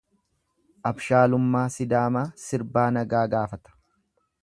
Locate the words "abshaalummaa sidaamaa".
0.91-2.25